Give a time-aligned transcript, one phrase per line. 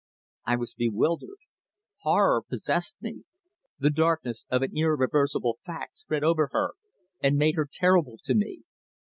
[0.47, 1.37] I was bewildered.
[1.99, 3.21] Horror possessed me.
[3.77, 6.73] The darkness of an irreversible fact spread over her
[7.21, 8.63] and made her terrible to me.